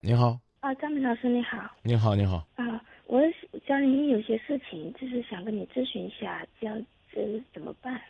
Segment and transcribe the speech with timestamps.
[0.00, 1.58] 你好，啊，张明老师你好。
[1.82, 2.46] 你好，你好。
[2.54, 3.20] 啊，我
[3.66, 8.00] 家里面有些事情，就是想跟你咨询一下，这样子怎么办？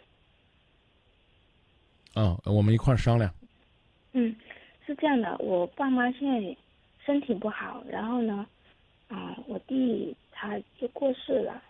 [2.15, 3.33] 嗯，我们一块儿商量。
[4.13, 4.37] 嗯，
[4.87, 6.57] 是这样的，我爸妈现在
[7.07, 8.47] 身体不好，然后呢，
[9.09, 11.63] 啊，我弟他就过世了，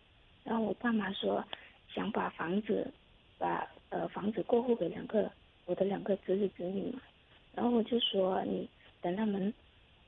[0.42, 1.44] 然后我爸妈说
[1.94, 2.92] 想把房子，
[3.38, 5.30] 把呃房子过户给两个
[5.64, 7.00] 我的两个侄子侄女嘛，
[7.54, 8.68] 然后我就说你
[9.00, 9.54] 等他们。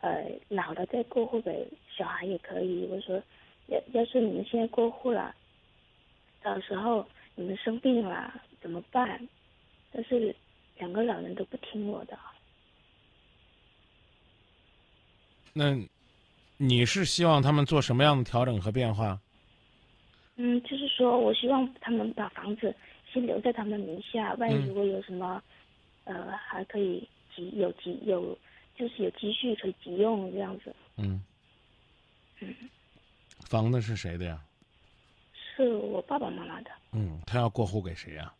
[0.00, 2.86] 呃，老了再过户给小孩也可以。
[2.90, 3.22] 我说，
[3.66, 5.34] 要要是你们现在过户了，
[6.42, 8.32] 到时候你们生病了
[8.62, 9.28] 怎么办？
[9.92, 10.34] 但是
[10.78, 12.18] 两个老人都不听我的。
[15.52, 15.76] 那
[16.56, 19.20] 你是希望他们做什么样的调整和变化？
[20.36, 22.74] 嗯，就是说我希望他们把房子
[23.12, 25.42] 先留在他们名下，万一如果有什么，
[26.04, 27.06] 呃，还可以
[27.36, 28.38] 急有急有。
[28.80, 30.74] 就是有积蓄可以急用这样子。
[30.96, 31.22] 嗯。
[32.40, 32.54] 嗯。
[33.40, 34.42] 房子是谁的呀？
[35.34, 36.70] 是我爸爸妈妈的。
[36.92, 38.32] 嗯，他要过户给谁呀？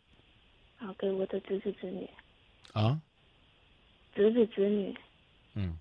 [0.79, 2.09] 啊，给我的侄子侄女。
[2.73, 2.99] 啊？
[4.15, 4.97] 侄子侄女。
[5.53, 5.77] 嗯。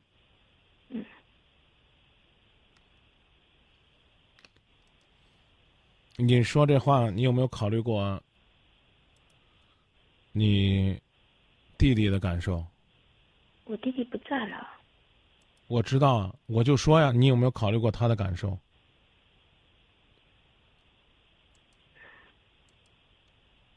[0.91, 1.03] 嗯。
[6.17, 8.23] 你说这话，你有没有考虑过
[10.33, 11.01] 你
[11.79, 12.63] 弟弟的感受？
[13.71, 14.67] 我弟弟不在了，
[15.69, 18.59] 我知道啊，我就说呀，你有没有考虑过他的感受？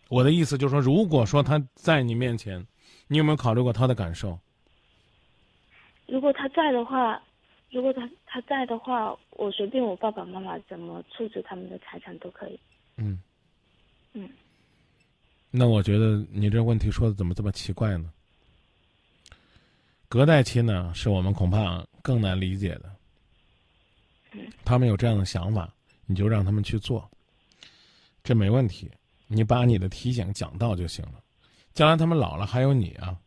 [0.09, 2.65] 我的意思就是说，如果说他在你面前，
[3.07, 4.39] 你有没有考虑过他的感受？
[6.07, 7.21] 如果他在的话，
[7.69, 12.59] 如果他他在的话，我随便我爸爸妈妈怎么处置他们的财产都可以。
[12.97, 13.21] 嗯。
[14.13, 14.27] 嗯。
[15.51, 18.11] 那我觉得你这问题说的怎么这么奇怪呢？
[20.13, 22.95] 隔代亲呢，是我们恐怕更难理解的。
[24.63, 25.73] 他们有这样的想法，
[26.05, 27.09] 你就让他们去做，
[28.23, 28.91] 这没问题。
[29.25, 31.13] 你把你的提醒讲到就行了。
[31.73, 33.19] 将来他们老了还有你啊。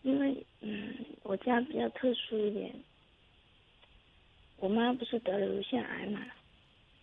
[0.00, 0.94] 因为嗯，
[1.24, 2.74] 我家比较特殊一点，
[4.56, 6.22] 我妈不是得了乳腺癌嘛，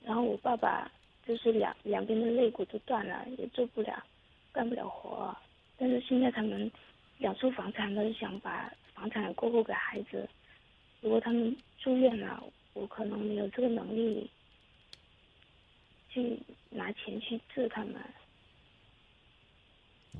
[0.03, 0.91] 然后我爸爸
[1.27, 4.03] 就是两两边的肋骨都断了，也做不了，
[4.51, 5.37] 干不了活。
[5.77, 6.71] 但是现在他们。
[7.19, 10.27] 两处房产都是想把房产过户给孩子，
[11.01, 12.41] 如果他们住院了，
[12.73, 14.29] 我可能没有这个能力
[16.09, 17.95] 去拿钱去治他们。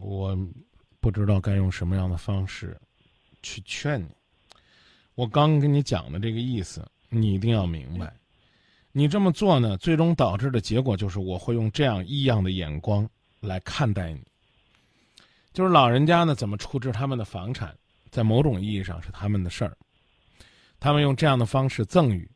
[0.02, 0.38] 我
[1.00, 2.78] 不知道该用什么样的方式
[3.42, 4.10] 去劝你。
[5.16, 8.14] 我刚跟你讲的这个意思，你一定要明白。
[8.92, 14.22] 你这么做呢，最终导致的结果就是我会用这样异样的眼光来看待你。
[15.54, 17.76] 就是老人家呢，怎么处置他们的房产，
[18.10, 19.76] 在某种意义上是他们的事儿。
[20.80, 22.30] 他们用这样的方式赠与，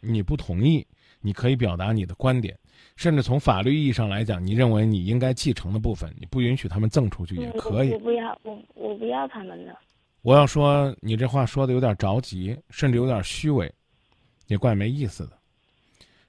[0.00, 0.86] 你不同意，
[1.20, 2.58] 你可以表达你的观点，
[2.96, 7.92] 甚至从法律意义上来讲，你认为你应该继承的部分，你不允许他们赠出去也可以。
[7.92, 9.74] 我不要，我我不要他们的。
[10.22, 13.72] 我要说，你这话说的有点着急，甚至有点虚伪，
[14.48, 15.38] 也怪没意思的。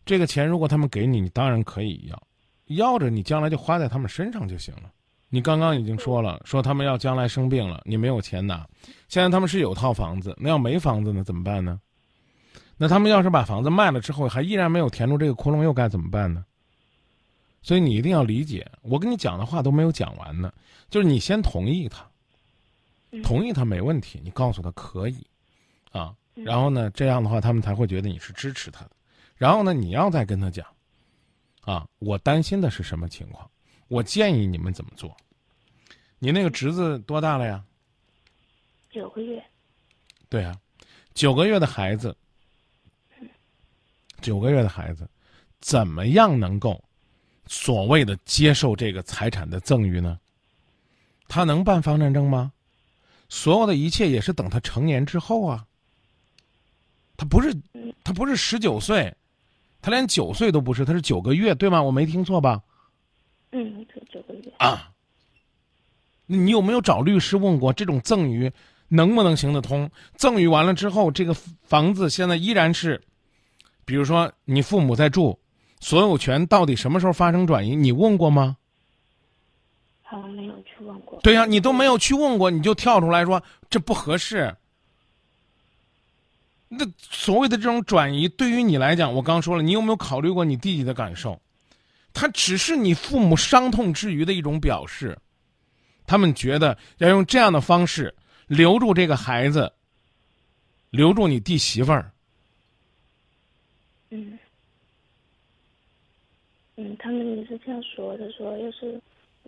[0.06, 2.28] 这个钱如果他们给你，你当然可以要，
[2.68, 4.92] 要着你将来就花在他们身上就行了。
[5.30, 8.68] 你刚刚已经说了，说他们要将来生病了，你没有钱拿。
[9.08, 11.80] 现在他们是有套房子，那要没房子呢，怎么办呢？
[12.78, 16.46] 那他们要是把房子卖了之后，还依然没有填住这个窟窿，又该怎么办呢？
[17.62, 20.52] 所以你一定要理解，我跟你讲的话都没有讲完呢。
[20.90, 22.10] 就是你先同意他，
[23.22, 25.28] 同意他没问题，你告诉他可以，
[25.92, 28.92] 啊，然后呢，这样的话他们才会觉得你是支持他的。
[29.36, 30.66] 然后呢，你要再跟他讲，
[31.62, 33.50] 啊，我担心的是什么情况？
[33.90, 35.16] 我建议你们怎么做？
[36.20, 37.64] 你那个侄子多大了呀？
[38.90, 39.44] 九个月。
[40.30, 40.56] 对啊，
[41.14, 42.16] 九个月的孩子，
[44.22, 45.10] 九个月的孩子，
[45.60, 46.84] 怎么样能够
[47.48, 50.20] 所谓的接受这个财产的赠与呢？
[51.28, 52.52] 他能办房产证吗？
[53.28, 55.66] 所有的一切也是等他成年之后啊。
[57.18, 57.56] 他不是，
[58.04, 59.16] 他不是十九岁，
[59.82, 61.82] 他连九岁都不是，他是九个月，对吗？
[61.82, 62.62] 我没听错吧？
[63.52, 64.92] 嗯，九个月啊。
[66.26, 68.52] 你有没有找律师问过这种赠与
[68.88, 69.90] 能不能行得通？
[70.16, 73.02] 赠与完了之后，这个房子现在依然是，
[73.84, 75.40] 比如说你父母在住，
[75.80, 77.76] 所有权到底什么时候发生转移？
[77.76, 78.58] 你问过吗？
[80.04, 81.20] 好像没有去问过。
[81.22, 84.56] 对呀，你都没有去问过，你就跳出来说这不合适。
[86.68, 91.42] 那所谓的这种转移，对于你来讲，我刚说了，你有没有考虑过你弟弟的感受？
[92.20, 95.18] 他只是你父母伤痛之余的一种表示，
[96.06, 98.14] 他们觉得要用这样的方式
[98.48, 99.72] 留住这个孩子，
[100.90, 102.12] 留住你弟媳妇儿。
[104.10, 104.38] 嗯，
[106.76, 109.02] 嗯，他们也是这样说的，说要是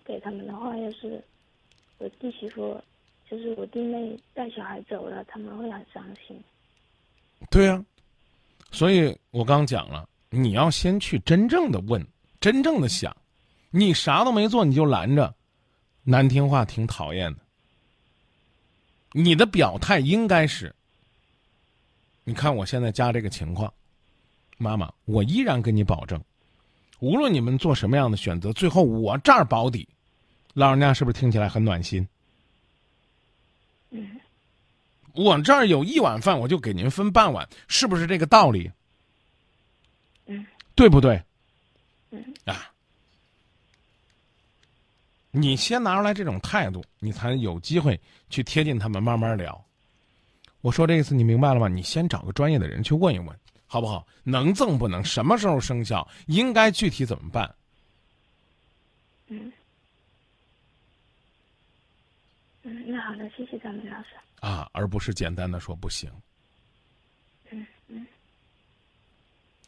[0.05, 1.21] 给他们的话，要是
[1.97, 2.81] 我弟媳妇，
[3.29, 6.41] 就是我弟妹带小孩走了，他们会很伤心。
[7.49, 7.83] 对呀、
[8.71, 12.01] 所以我刚讲了，你要先去真正的问，
[12.41, 13.15] 真正的想，
[13.69, 15.33] 你啥都没做你就拦着，
[16.03, 17.39] 难听话挺讨厌的。
[19.13, 20.73] 你的表态应该是，
[22.23, 23.71] 你看我现在家这个情况，
[24.57, 26.19] 妈妈，我依然跟你保证，
[26.99, 29.87] 无论你们做什么样的选择，最后我这儿保底。
[30.53, 32.05] 老人家是不是听起来很暖心？
[33.91, 34.19] 嗯
[35.13, 38.71] 我这儿有一碗饭，我就给您分半碗，是不是这个道理？
[40.25, 41.21] 嗯对不对？
[42.11, 42.71] 嗯啊，
[45.31, 47.99] 你先拿出来这种态度，你才有机会
[48.29, 49.63] 去贴近他们，慢慢聊。
[50.61, 51.67] 我说这意思你明白了吗？
[51.67, 54.05] 你先找个专业的人去问一问，好不好？
[54.23, 55.03] 能赠不能？
[55.03, 56.07] 什么时候生效？
[56.27, 57.55] 应该具体怎么办？
[59.27, 59.51] 嗯
[62.63, 64.09] 嗯，那好的，谢谢张明老师。
[64.41, 66.11] 啊，而不是简单的说不行，
[67.49, 68.05] 嗯嗯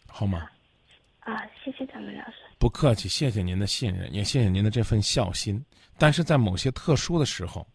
[0.08, 0.50] 好吗？
[1.26, 2.38] 啊，谢谢张明老师。
[2.60, 5.64] 不客气，谢谢您的信任，也谢谢您的这份孝心。
[5.98, 7.66] 但是在某些特殊的时候，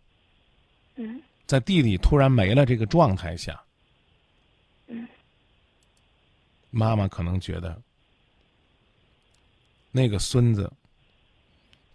[0.97, 3.59] 嗯在弟弟突然没了这个状态下，
[4.87, 5.09] 嗯
[6.71, 7.81] 妈妈可能觉得，
[9.91, 10.71] 那个孙子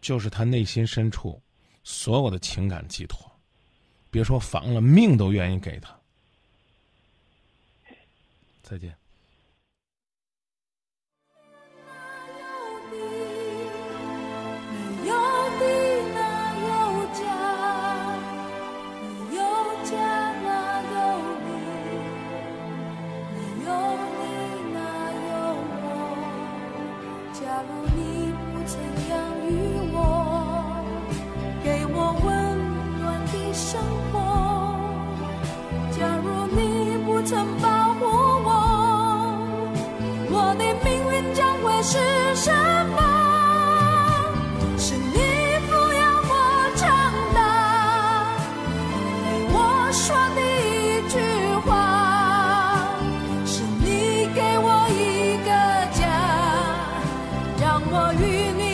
[0.02, 1.40] 就是他内心深处
[1.84, 3.32] 所有的情感寄托，
[4.10, 5.96] 别说房了，命都愿意给他。
[8.64, 8.96] 再见。
[27.96, 28.74] 你不曾
[29.10, 29.14] 养
[29.48, 29.52] 育
[29.94, 29.98] 我
[31.64, 32.28] 给我温
[33.00, 33.82] 暖的生
[34.12, 34.13] 活
[57.92, 58.73] 我与你